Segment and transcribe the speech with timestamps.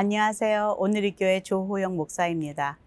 [0.00, 0.76] 안녕하세요.
[0.78, 2.78] 오늘의 교회 조호영 목사입니다.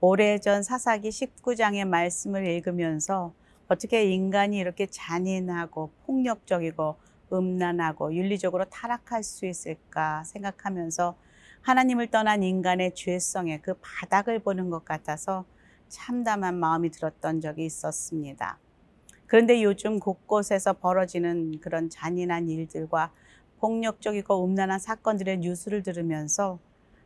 [0.00, 3.34] 오래전 사사기 19장의 말씀을 읽으면서
[3.68, 6.96] 어떻게 인간이 이렇게 잔인하고 폭력적이고
[7.30, 11.14] 음란하고 윤리적으로 타락할 수 있을까 생각하면서
[11.60, 15.44] 하나님을 떠난 인간의 죄성의 그 바닥을 보는 것 같아서
[15.90, 18.58] 참담한 마음이 들었던 적이 있었습니다.
[19.26, 23.12] 그런데 요즘 곳곳에서 벌어지는 그런 잔인한 일들과
[23.66, 26.60] 폭력적이고 음란한 사건들의 뉴스를 들으면서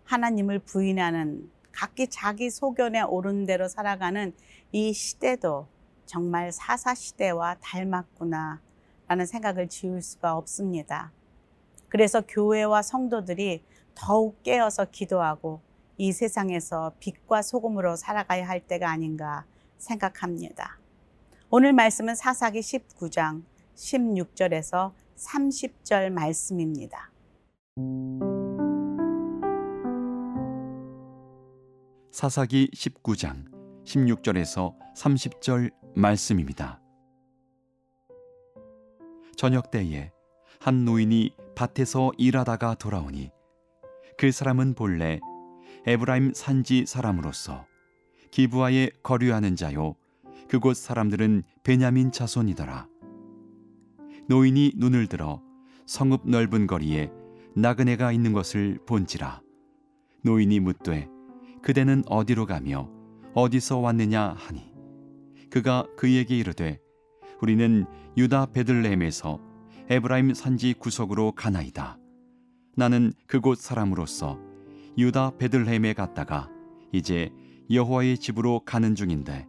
[0.04, 4.34] 하나님을 부인하는 각기 자기 소견에 오른 대로 살아가는
[4.70, 5.66] 이 시대도
[6.04, 8.60] 정말 사사 시대와 닮았구나
[9.08, 11.12] 라는 생각을 지울 수가 없습니다.
[11.88, 15.62] 그래서 교회와 성도들이 더욱 깨어서 기도하고
[15.96, 19.46] 이 세상에서 빛과 소금으로 살아가야 할 때가 아닌가
[19.78, 20.78] 생각합니다.
[21.48, 23.44] 오늘 말씀은 사사기 19장
[23.76, 27.12] 16절에서 30절 말씀입니다.
[32.10, 33.44] 사사기 19장
[33.84, 36.80] 16절에서 30절 말씀입니다.
[39.36, 40.10] 저녁 때에
[40.58, 43.30] 한 노인이 밭에서 일하다가 돌아오니
[44.18, 45.20] 그 사람은 본래
[45.86, 47.66] 에브라임 산지 사람으로서
[48.30, 49.96] 기부하에 거류하는 자요
[50.48, 52.89] 그곳 사람들은 베냐민 자손이더라.
[54.28, 55.42] 노인이 눈을 들어
[55.86, 57.10] 성읍 넓은 거리에
[57.56, 59.42] 나그네가 있는 것을 본지라.
[60.22, 61.08] 노인이 묻되
[61.62, 62.90] 그대는 어디로 가며
[63.34, 64.72] 어디서 왔느냐 하니?
[65.50, 66.78] 그가 그에게 이르되
[67.40, 69.40] 우리는 유다 베들레헴에서
[69.88, 71.98] 에브라임 산지 구석으로 가나이다.
[72.76, 74.38] 나는 그곳 사람으로서
[74.96, 76.48] 유다 베들레헴에 갔다가
[76.92, 77.30] 이제
[77.70, 79.46] 여호와의 집으로 가는 중인데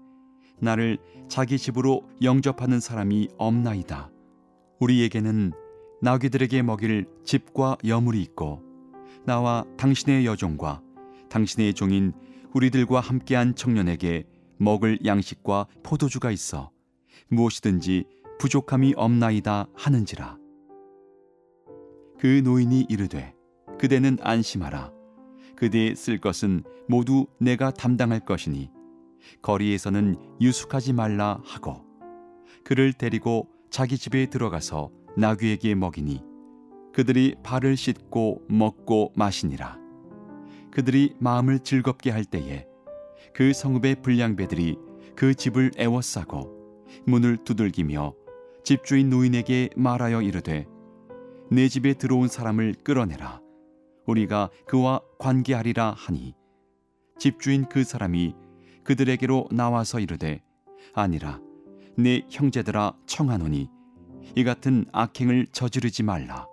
[0.59, 0.97] 나를
[1.27, 4.11] 자기 집으로 영접하는 사람이 없나이다
[4.81, 5.53] 우리에게는
[6.01, 8.63] 나귀들에게 먹일 집과 여물이 있고
[9.23, 10.81] 나와 당신의 여종과
[11.29, 12.13] 당신의 종인
[12.53, 14.25] 우리들과 함께한 청년에게
[14.57, 16.71] 먹을 양식과 포도주가 있어
[17.29, 18.05] 무엇이든지
[18.39, 20.37] 부족함이 없나이다 하는지라.
[22.19, 23.35] 그 노인이 이르되
[23.79, 24.91] 그대는 안심하라.
[25.55, 28.71] 그대의 쓸 것은 모두 내가 담당할 것이니
[29.43, 31.85] 거리에서는 유숙하지 말라 하고
[32.63, 36.21] 그를 데리고 자기 집에 들어가서 나귀에게 먹이니
[36.93, 39.79] 그들이 발을 씻고 먹고 마시니라.
[40.71, 42.67] 그들이 마음을 즐겁게 할 때에
[43.33, 44.77] 그 성읍의 불량배들이
[45.15, 48.13] 그 집을 애워싸고 문을 두들기며
[48.65, 50.67] 집주인 노인에게 말하여 이르되
[51.49, 53.39] 내 집에 들어온 사람을 끌어내라.
[54.05, 56.33] 우리가 그와 관계하리라 하니
[57.17, 58.35] 집주인 그 사람이
[58.83, 60.43] 그들에게로 나와서 이르되
[60.93, 61.39] 아니라
[61.97, 63.69] 내 형제들아 청하노니
[64.35, 66.47] 이 같은 악행을 저지르지 말라.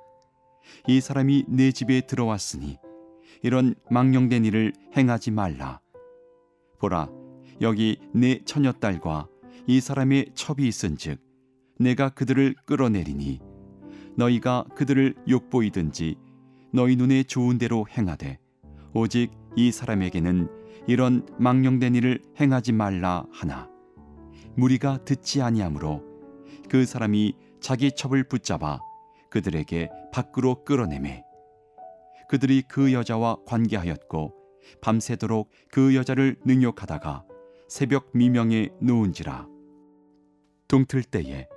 [0.86, 2.78] 이 사람이 내 집에 들어왔으니
[3.42, 5.80] 이런 망령된 일을 행하지 말라.
[6.78, 7.08] 보라,
[7.60, 9.28] 여기 내 처녀딸과
[9.66, 11.20] 이 사람의 첩이 있은즉
[11.78, 13.40] 내가 그들을 끌어내리니
[14.16, 16.16] 너희가 그들을 욕보이든지
[16.72, 18.38] 너희 눈에 좋은 대로 행하되
[18.92, 20.48] 오직 이 사람에게는
[20.86, 23.68] 이런 망령된 일을 행하지 말라 하나.
[24.58, 26.02] 무리가 듣지 아니하므로
[26.68, 28.80] 그 사람이 자기 첩을 붙잡아
[29.30, 31.22] 그들에게 밖으로 끌어내매
[32.28, 34.34] 그들이 그 여자와 관계하였고
[34.80, 37.24] 밤새도록 그 여자를 능욕하다가
[37.68, 39.46] 새벽 미명에 누운지라.
[40.66, 41.48] 동틀 때에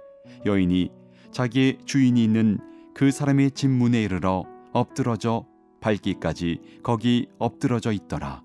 [0.45, 0.91] 여인이
[1.31, 2.59] 자기의 주인이 있는
[2.93, 5.47] 그 사람의 집 문에 이르러 엎드러져
[5.81, 8.43] 밝기까지 거기 엎드러져 있더라.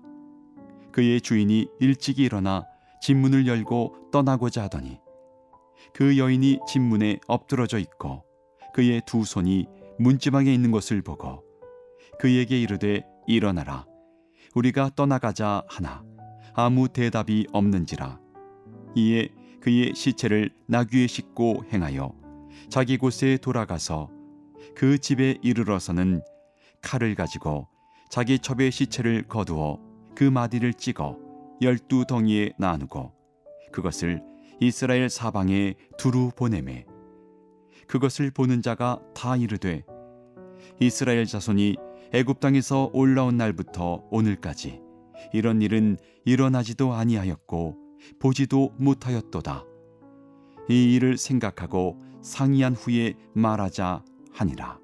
[0.91, 2.65] 그의 주인이 일찍이 일어나
[3.07, 4.99] 집문을 열고 떠나고자 하더니
[5.93, 8.25] 그 여인이 집문에 엎드러져 있고
[8.73, 9.65] 그의 두 손이
[9.97, 11.41] 문지방에 있는 것을 보고
[12.19, 13.85] 그에게 이르되 일어나라.
[14.55, 16.03] 우리가 떠나가자 하나
[16.53, 18.19] 아무 대답이 없는지라.
[18.95, 19.29] 이에
[19.61, 22.13] 그의 시체를 나귀에 싣고 행하여
[22.67, 24.09] 자기 곳에 돌아가서
[24.75, 26.21] 그 집에 이르러서는
[26.81, 27.69] 칼을 가지고
[28.09, 29.79] 자기 첩의 시체를 거두어
[30.13, 31.26] 그 마디를 찍어
[31.61, 33.11] 열두 덩이에 나누고
[33.71, 34.21] 그것을
[34.59, 36.85] 이스라엘 사방에 두루 보내매
[37.87, 39.83] 그것을 보는 자가 다 이르되
[40.79, 41.75] 이스라엘 자손이
[42.13, 44.81] 애굽 땅에서 올라온 날부터 오늘까지
[45.33, 47.77] 이런 일은 일어나지도 아니하였고
[48.19, 49.65] 보지도 못하였도다.
[50.69, 54.79] 이 일을 생각하고 상의한 후에 말하자 하니라.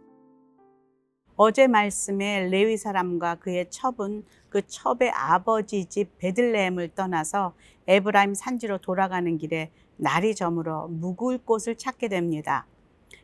[1.35, 7.55] 어제 말씀에 레위 사람과 그의 첩은 그 첩의 아버지 집 베들레헴을 떠나서
[7.87, 12.67] 에브라임 산지로 돌아가는 길에 날이 저물어 묵을 곳을 찾게 됩니다.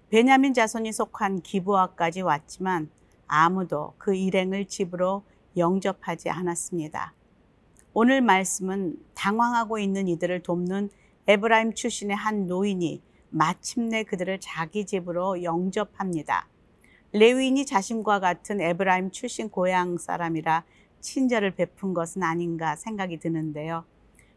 [0.09, 2.89] 베냐민 자손이 속한 기브아까지 왔지만
[3.27, 5.23] 아무도 그 일행을 집으로
[5.55, 7.13] 영접하지 않았습니다.
[7.93, 10.89] 오늘 말씀은 당황하고 있는 이들을 돕는
[11.27, 16.47] 에브라임 출신의 한 노인이 마침내 그들을 자기 집으로 영접합니다.
[17.11, 20.63] 레위인이 자신과 같은 에브라임 출신 고향 사람이라
[20.99, 23.83] 친절을 베푼 것은 아닌가 생각이 드는데요.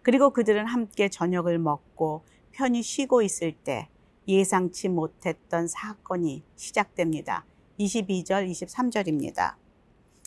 [0.00, 3.88] 그리고 그들은 함께 저녁을 먹고 편히 쉬고 있을 때
[4.26, 7.44] 예상치 못했던 사건이 시작됩니다.
[7.78, 9.56] 22절, 23절입니다.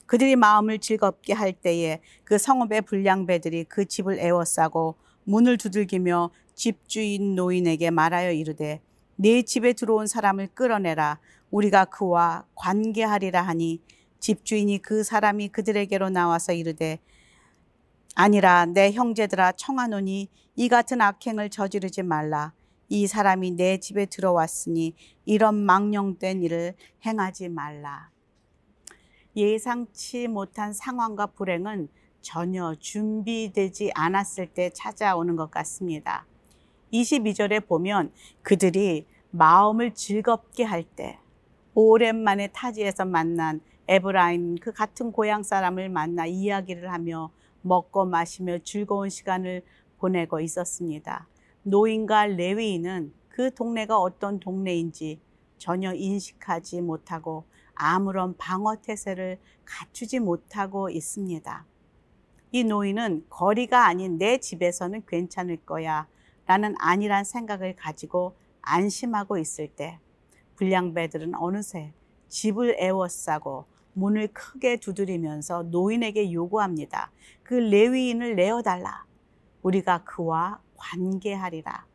[0.05, 7.89] 그들이 마음을 즐겁게 할 때에 그 성읍의 불량배들이 그 집을 에워싸고 문을 두들기며 집주인 노인에게
[7.89, 8.81] 말하여 이르되
[9.15, 11.19] 내 집에 들어온 사람을 끌어내라
[11.51, 13.81] 우리가 그와 관계하리라 하니
[14.19, 16.99] 집주인이 그 사람이 그들에게로 나와서 이르되
[18.15, 22.53] 아니라 내 형제들아 청하노니 이 같은 악행을 저지르지 말라
[22.87, 24.95] 이 사람이 내 집에 들어왔으니
[25.25, 26.75] 이런 망령된 일을
[27.05, 28.09] 행하지 말라
[29.35, 31.89] 예상치 못한 상황과 불행은
[32.21, 36.25] 전혀 준비되지 않았을 때 찾아오는 것 같습니다.
[36.91, 41.19] 22절에 보면 그들이 마음을 즐겁게 할 때,
[41.77, 47.31] 오랜만에 타지에서 만난 에브라임 그 같은 고향 사람을 만나 이야기를 하며
[47.61, 49.61] 먹고 마시며 즐거운 시간을
[49.97, 51.27] 보내고 있었습니다.
[51.63, 55.19] 노인과 레위인은 그 동네가 어떤 동네인지
[55.57, 57.43] 전혀 인식하지 못하고
[57.73, 61.65] 아무런 방어 태세를 갖추지 못하고 있습니다.
[62.53, 66.07] 이 노인은 거리가 아닌 내 집에서는 괜찮을 거야
[66.45, 69.99] 라는 안일한 생각을 가지고 안심하고 있을 때
[70.57, 71.93] 불량배들은 어느새
[72.29, 77.11] 집을 에워싸고 문을 크게 두드리면서 노인에게 요구합니다.
[77.43, 79.05] 그 레위인을 내어달라.
[79.63, 81.85] 우리가 그와 관계하리라.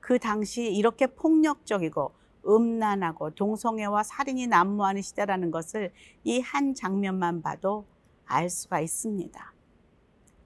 [0.00, 2.12] 그 당시 이렇게 폭력적이고
[2.46, 5.92] 음란하고 동성애와 살인이 난무하는 시대라는 것을
[6.24, 7.86] 이 한 장면만 봐도
[8.24, 9.52] 알 수가 있습니다.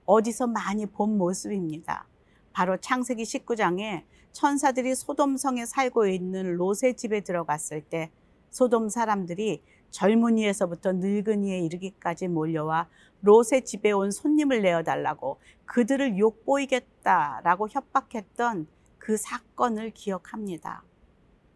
[0.05, 2.07] 어디서 많이 본 모습입니다.
[2.53, 8.09] 바로 창세기 19장에 천사들이 소돔성에 살고 있는 롯의 집에 들어갔을 때
[8.49, 9.61] 소돔 사람들이
[9.91, 12.87] 젊은이에서부터 늙은이에 이르기까지 몰려와
[13.21, 20.83] 롯의 집에 온 손님을 내어달라고 그들을 욕보이겠다라고 협박했던 그 사건을 기억합니다.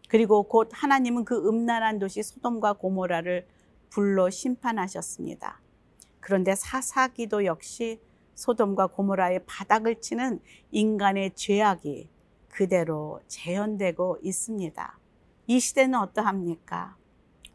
[0.08, 3.46] 그리고 곧 하나님은 그 음란한 도시 소돔과 고모라를
[3.90, 5.60] 불러 심판하셨습니다.
[6.20, 8.00] 그런데 사사기도 역시
[8.36, 10.40] 소돔과 고모라의 바닥을 치는
[10.70, 12.08] 인간의 죄악이
[12.48, 14.98] 그대로 재현되고 있습니다.
[15.48, 16.96] 이 시대는 어떠합니까?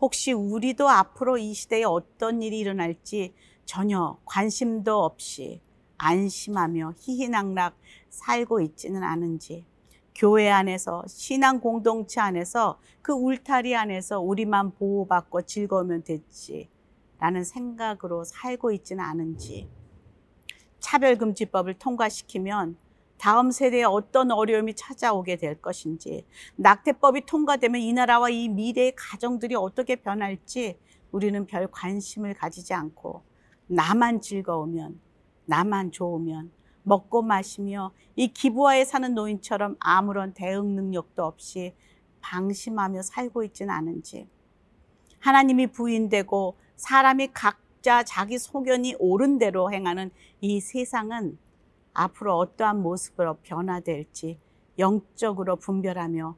[0.01, 3.33] 혹시 우리도 앞으로 이 시대에 어떤 일이 일어날지
[3.65, 5.61] 전혀 관심도 없이
[5.97, 7.77] 안심하며 희희낙락
[8.09, 9.65] 살고 있지는 않은지
[10.15, 16.69] 교회 안에서 신앙 공동체 안에서 그 울타리 안에서 우리만 보호받고 즐거우면 됐지
[17.19, 19.69] 라는 생각으로 살고 있지는 않은지
[20.81, 22.75] 차별금지법을 통과시키면
[23.17, 26.25] 다음 세대에 어떤 어려움이 찾아오게 될 것인지,
[26.55, 30.77] 낙태법이 통과되면 이 나라와 이 미래의 가정들이 어떻게 변할지
[31.11, 33.21] 우리는 별 관심을 가지지 않고
[33.67, 34.99] 나만 즐거우면,
[35.45, 36.51] 나만 좋으면,
[36.83, 41.75] 먹고 마시며 이 기부하에 사는 노인처럼 아무런 대응 능력도 없이
[42.21, 44.27] 방심하며 살고 있지는 않은지,
[45.19, 51.37] 하나님이 부인되고 사람이 각 자 자기 소견이 옳은 대로 행하는 이 세상은
[51.93, 54.39] 앞으로 어떠한 모습으로 변화될지
[54.77, 56.35] 영적으로 분별하며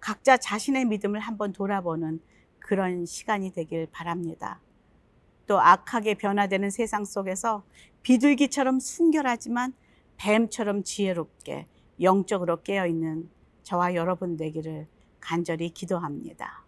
[0.00, 2.20] 각자 자신의 믿음을 한번 돌아보는
[2.58, 4.60] 그런 시간이 되길 바랍니다.
[5.46, 7.62] 또 악하게 변화되는 세상 속에서
[8.02, 9.74] 비둘기처럼 순결하지만
[10.16, 11.66] 뱀처럼 지혜롭게
[12.00, 13.30] 영적으로 깨어있는
[13.62, 14.88] 저와 여러분 되기를
[15.20, 16.65] 간절히 기도합니다.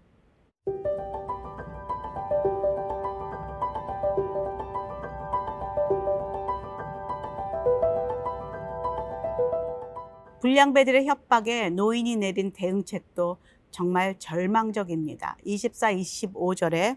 [10.49, 13.37] 불량배들의 협박에 노인이 내린 대응책도
[13.71, 15.37] 정말 절망적입니다.
[15.45, 16.97] 24, 25절에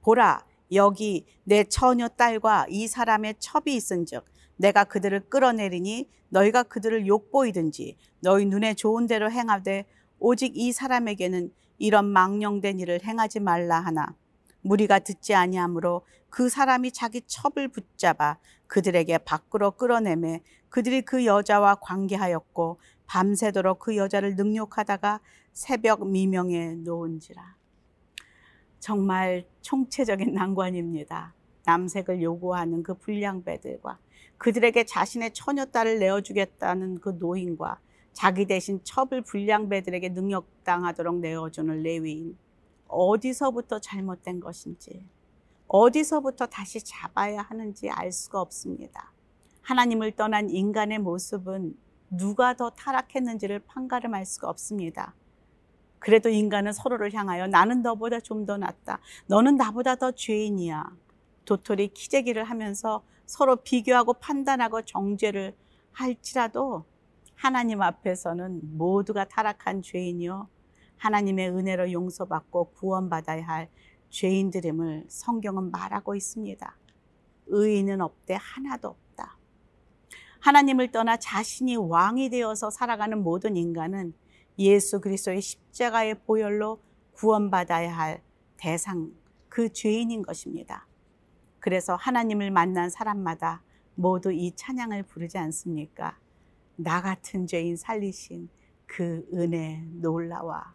[0.00, 4.24] 보라 여기 내 처녀 딸과 이 사람의 첩이 있은즉
[4.56, 9.84] 내가 그들을 끌어내리니 너희가 그들을 욕보이든지 너희 눈에 좋은 대로 행하되
[10.18, 14.16] 오직 이 사람에게는 이런 망령된 일을 행하지 말라 하나
[14.62, 20.42] 무리가 듣지 아니하므로 그 사람이 자기 첩을 붙잡아 그들에게 밖으로 끌어내매
[20.76, 25.20] 그들이 그 여자와 관계하였고 밤새도록 그 여자를 능욕하다가
[25.54, 27.56] 새벽 미명에 놓은지라.
[28.78, 31.32] 정말 총체적인 난관입니다.
[31.64, 33.98] 남색을 요구하는 그 불량배들과
[34.36, 37.80] 그들에게 자신의 처녀 딸을 내어주겠다는 그 노인과
[38.12, 42.36] 자기 대신 첩을 불량배들에게 능력당하도록 내어주는 레위인.
[42.88, 45.08] 어디서부터 잘못된 것인지,
[45.68, 49.15] 어디서부터 다시 잡아야 하는지 알 수가 없습니다.
[49.66, 51.76] 하나님을 떠난 인간의 모습은
[52.10, 55.12] 누가 더 타락했는지를 판가름할 수가 없습니다.
[55.98, 59.00] 그래도 인간은 서로를 향하여 나는 너보다 좀 더 낫다.
[59.26, 60.84] 너는 나보다 더 죄인이야.
[61.46, 65.56] 도토리 키재기를 하면서 서로 비교하고 판단하고 정죄를
[65.90, 66.84] 할지라도
[67.34, 70.48] 하나님 앞에서는 모두가 타락한 죄인이요.
[70.98, 73.68] 하나님의 은혜로 용서받고 구원받아야 할
[74.10, 76.76] 죄인들임을 성경은 말하고 있습니다.
[77.48, 79.05] 의인은 없대 하나도 없다.
[80.46, 84.14] 하나님을 떠나 자신이 왕이 되어서 살아가는 모든 인간은
[84.60, 86.78] 예수 그리스도의 십자가의 보혈로
[87.14, 88.22] 구원받아야 할
[88.56, 89.10] 대상,
[89.48, 90.86] 그 죄인인 것입니다.
[91.58, 93.64] 그래서 하나님을 만난 사람마다
[93.96, 96.16] 모두 이 찬양을 부르지 않습니까?
[96.76, 98.48] 나 같은 죄인 살리신
[98.86, 100.74] 그 은혜 놀라와.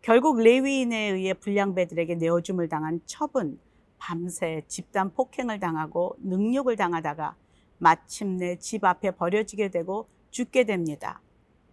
[0.00, 3.60] 결국 레위인에 의해 불량배들에게 내어줌을 당한 첩은
[3.98, 7.36] 밤새 집단 폭행을 당하고 능욕을 당하다가
[7.82, 11.20] 마침내 집 앞에 버려지게 되고 죽게 됩니다.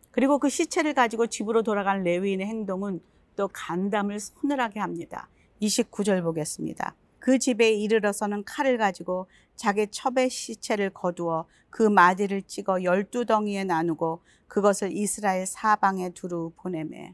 [0.10, 3.00] 그리고 그 시체를 가지고 집으로 돌아간 레위인의 행동은
[3.36, 5.30] 또 간담을 서늘하게 합니다.
[5.62, 6.96] 29절 보겠습니다.
[7.20, 14.22] 그 집에 이르러서는 칼을 가지고 자기 첩의 시체를 거두어 그 마디를 찍어 열두 덩이에 나누고
[14.48, 17.14] 그것을 이스라엘 사방에 두루 보내매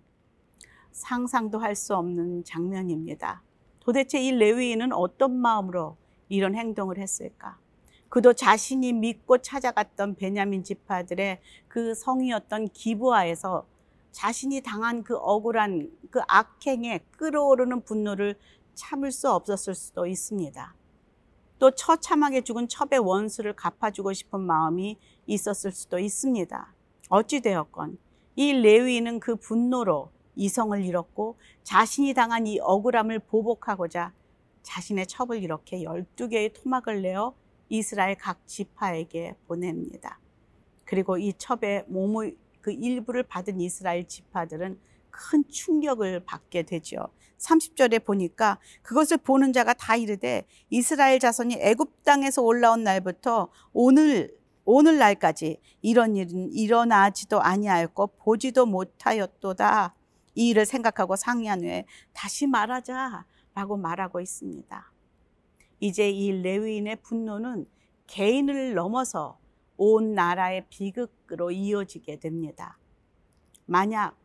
[0.94, 3.44] 상상도 할 수 없는 장면입니다.
[3.82, 5.98] 도대체 이 레위인은 어떤 마음으로
[6.30, 7.58] 이런 행동을 했을까?
[8.16, 13.68] 그도 자신이 믿고 찾아갔던 베냐민 지파들의 그 성이었던 기부하에서
[14.14, 18.40] 자신이 당한 그 억울한 그 악행에 끓어오르는 분노를
[18.74, 20.76] 참을 수 없었을 수도 있습니다.
[21.60, 26.74] 또 처참하게 죽은 첩의 원수를 갚아주고 싶은 마음이 있었을 수도 있습니다.
[27.10, 27.98] 어찌되었건
[28.38, 34.14] 이 레위인은 그 분노로 이성을 잃었고 자신이 당한 이 억울함을 보복하고자
[34.64, 37.36] 자신의 첩을 이렇게 12개의 토막을 내어
[37.70, 40.20] 이스라엘 각 지파에게 보냅니다.
[40.84, 44.80] 그리고 이 첩의 몸의 그 일부를 받은 이스라엘 지파들은
[45.10, 47.10] 큰 충격을 받게 되죠.
[47.38, 54.98] 30절에 보니까 그것을 보는 자가 다 이르되 이스라엘 자손이 애굽 땅에서 올라온 날부터 오늘 오늘
[54.98, 59.94] 날까지 이런 일은 일어나지도 아니하였고 보지도 못하였도다.
[60.34, 64.92] 이 일을 생각하고 상의한 후에 다시 말하자라고 말하고 있습니다.
[65.86, 67.68] 이제 이 레위인의 분노는
[68.08, 69.38] 개인을 넘어서
[69.78, 72.80] 온 나라의 비극으로 이어지게 됩니다.
[73.68, 74.18] 만약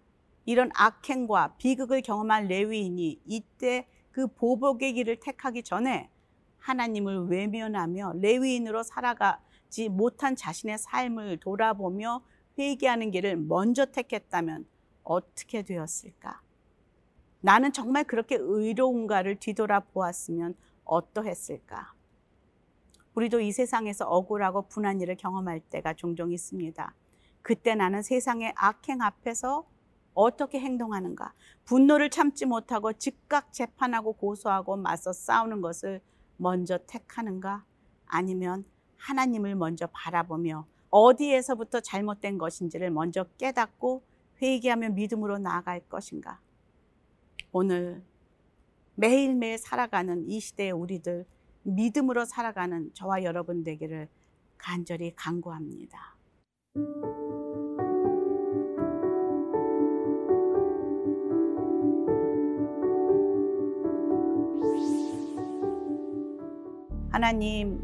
[0.46, 6.08] 이런 악행과 비극을 경험한 레위인이 이때 그 보복의 길을 택하기 전에
[6.60, 12.22] 하나님을 외면하며 레위인으로 살아가지 못한 자신의 삶을 돌아보며
[12.58, 14.64] 회개하는 길을 먼저 택했다면
[15.02, 16.40] 어떻게 되었을까?
[17.42, 20.54] 나는 정말 그렇게 의로운가를 뒤돌아보았으면
[20.90, 21.94] 어떠했을까?
[23.14, 26.94] 우리도 이 세상에서 억울하고 분한 일을 경험할 때가 종종 있습니다.
[27.42, 29.66] 그때 나는 세상의 악행 앞에서
[30.14, 31.32] 어떻게 행동하는가?
[31.64, 36.00] 분노를 참지 못하고 즉각 재판하고 고소하고 맞서 싸우는 것을
[36.36, 37.64] 먼저 택하는가?
[38.06, 38.64] 아니면
[38.96, 44.02] 하나님을 먼저 바라보며 어디에서부터 잘못된 것인지를 먼저 깨닫고
[44.42, 46.40] 회개하며 믿음으로 나아갈 것인가?
[47.52, 48.02] 오늘
[49.00, 51.24] 매일매일 살아가는 이 시대의 우리들
[51.62, 54.08] 믿음으로 살아가는 저와 여러분 되기를
[54.58, 56.16] 간절히 간구합니다.
[67.10, 67.82] 하나님,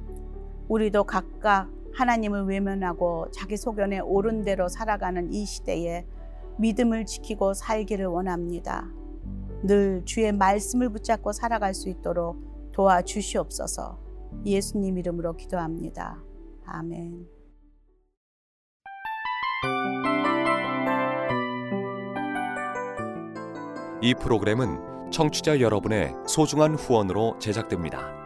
[0.68, 6.04] 우리도 각각 하나님을 외면하고 자기 소견에 옳은 대로 살아가는 이 시대에
[6.58, 8.86] 믿음을 지키고 살기를 원합니다.
[9.62, 13.98] 늘 주의 말씀을 붙잡고 살아갈 수 있도록 도와주시옵소서.
[14.44, 16.22] 예수님 이름으로 기도합니다.
[16.66, 17.26] 아멘.
[24.02, 28.25] 이 프로그램은 청취자 여러분의 소중한 후원으로 제작됩니다.